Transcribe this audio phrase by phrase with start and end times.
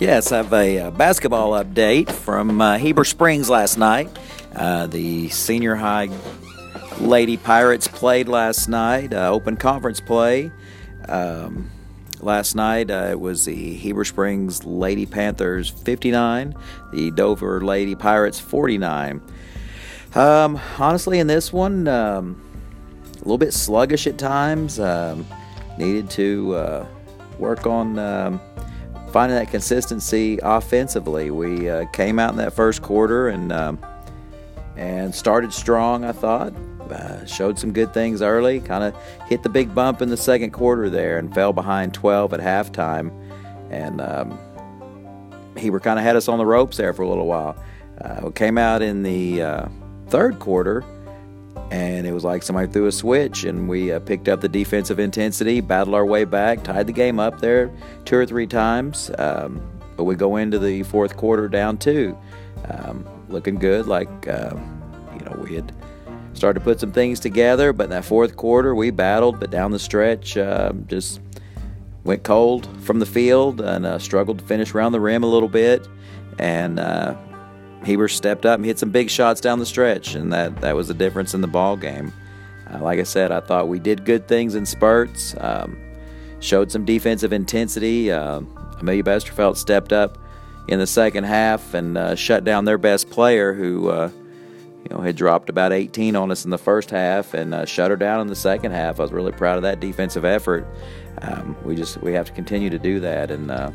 [0.00, 4.08] Yes, I have a uh, basketball update from uh, Heber Springs last night.
[4.54, 6.08] Uh, the senior high
[7.00, 10.52] Lady Pirates played last night, uh, open conference play.
[11.08, 11.72] Um,
[12.20, 16.54] last night uh, it was the Heber Springs Lady Panthers 59,
[16.92, 19.20] the Dover Lady Pirates 49.
[20.14, 22.40] Um, honestly, in this one, um,
[23.16, 24.78] a little bit sluggish at times.
[24.78, 25.26] Um,
[25.76, 26.86] needed to
[27.40, 28.40] work on um,
[29.08, 31.30] finding that consistency offensively.
[31.30, 33.78] We uh, came out in that first quarter and um,
[34.76, 36.04] and started strong.
[36.04, 36.52] I thought
[36.90, 38.60] uh, showed some good things early.
[38.60, 38.94] Kind of
[39.26, 43.10] hit the big bump in the second quarter there and fell behind 12 at halftime.
[43.70, 44.38] And um,
[45.56, 47.62] Heber kind of had us on the ropes there for a little while.
[48.00, 49.68] Uh, came out in the uh,
[50.06, 50.84] third quarter
[51.70, 54.98] and it was like somebody threw a switch and we uh, picked up the defensive
[54.98, 57.70] intensity battled our way back tied the game up there
[58.04, 59.60] two or three times um,
[59.96, 62.16] but we go into the fourth quarter down two.
[62.70, 64.54] Um, looking good like uh,
[65.12, 65.72] you know we had
[66.32, 69.70] started to put some things together but in that fourth quarter we battled but down
[69.70, 71.20] the stretch uh, just
[72.08, 75.48] went cold from the field and uh, struggled to finish around the rim a little
[75.48, 75.86] bit.
[76.38, 77.14] And uh,
[77.84, 80.88] Heber stepped up and hit some big shots down the stretch, and that, that was
[80.88, 82.12] the difference in the ball game.
[82.72, 85.78] Uh, like I said, I thought we did good things in spurts, um,
[86.40, 88.10] showed some defensive intensity.
[88.10, 88.42] Uh,
[88.80, 90.18] Amelia Besterfeld stepped up
[90.68, 94.10] in the second half and uh, shut down their best player, who uh,
[94.84, 97.90] you know had dropped about 18 on us in the first half, and uh, shut
[97.90, 99.00] her down in the second half.
[99.00, 100.66] I was really proud of that defensive effort.
[101.22, 103.70] Um, we just we have to continue to do that, and uh,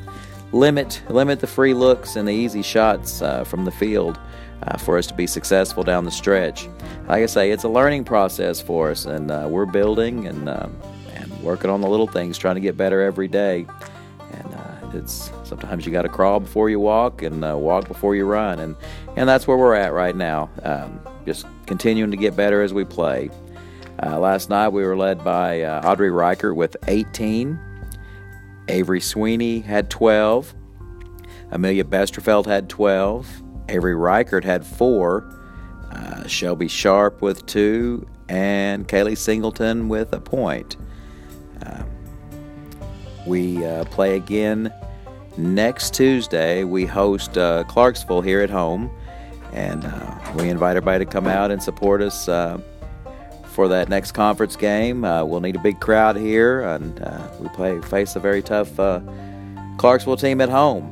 [0.54, 4.20] limit limit the free looks and the easy shots uh, from the field
[4.62, 6.68] uh, for us to be successful down the stretch.
[7.08, 10.76] Like I say, it's a learning process for us, and uh, we're building and um,
[11.14, 13.66] and working on the little things, trying to get better every day.
[14.32, 18.16] And uh, it's sometimes you got to crawl before you walk, and uh, walk before
[18.16, 18.76] you run, and
[19.18, 20.50] and that's where we're at right now.
[20.64, 23.30] Um, just continuing to get better as we play.
[24.02, 27.60] Uh, last night we were led by Audrey Reichert with 18.
[28.68, 30.54] Avery Sweeney had 12.
[31.52, 33.44] Amelia Besterfeld had 12.
[33.70, 35.30] Avery Reichert had 4.
[35.92, 38.08] Uh, Shelby Sharp with 2.
[38.30, 40.78] And Kaylee Singleton with a point.
[41.66, 41.84] Uh,
[43.28, 44.74] we uh, play again
[45.38, 46.64] next Tuesday.
[46.64, 48.90] We host uh, Clarksville here at home.
[49.52, 52.60] And uh, we invite everybody to come out and support us uh,
[53.54, 55.06] for that next conference game.
[55.06, 58.80] Uh, we'll need a big crowd here, and uh, we play face a very tough
[58.80, 59.00] uh,
[59.78, 60.90] Clarksville team at home.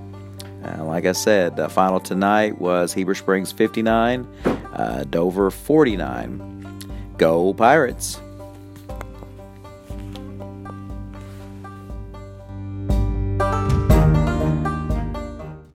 [0.63, 7.15] Uh, like I said, the final tonight was Heber Springs 59, uh, Dover 49.
[7.17, 8.21] Go Pirates!